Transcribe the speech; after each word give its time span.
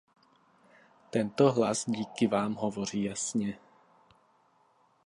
Tento 1.09 1.51
hlas, 1.53 1.85
díky 1.87 2.27
vám, 2.27 2.53
hovoří 2.53 3.03
jasně. 3.03 3.59